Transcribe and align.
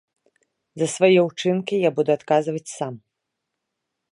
За 0.81 0.87
свае 0.93 1.19
ўчынкі 1.27 1.75
я 1.81 1.89
буду 1.99 2.09
адказваць 2.17 2.65
сам! 2.77 2.93